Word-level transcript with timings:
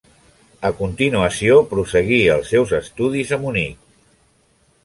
A 0.69 0.71
continuació 0.77 1.59
prosseguí 1.73 2.19
els 2.37 2.49
seus 2.55 2.75
estudis 2.81 3.37
a 3.39 3.43
Munic. 3.45 3.89